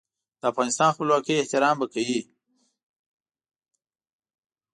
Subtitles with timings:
[0.39, 2.21] د افغانستان خپلواکۍ احترام به کوي.